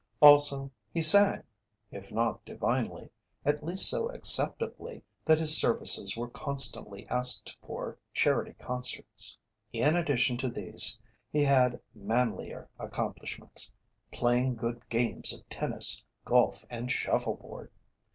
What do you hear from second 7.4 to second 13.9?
for charity concerts. In addition to these he had manlier accomplishments,